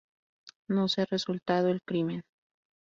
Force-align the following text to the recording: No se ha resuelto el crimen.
No 0.67 0.87
se 0.87 1.03
ha 1.03 1.05
resuelto 1.05 1.55
el 1.67 1.83
crimen. 1.83 2.23